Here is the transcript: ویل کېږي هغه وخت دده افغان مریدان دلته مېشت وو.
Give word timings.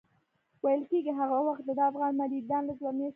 ویل 0.63 0.81
کېږي 0.89 1.11
هغه 1.19 1.37
وخت 1.47 1.63
دده 1.69 1.83
افغان 1.91 2.13
مریدان 2.21 2.63
دلته 2.67 2.87
مېشت 2.97 2.99
وو. 3.01 3.09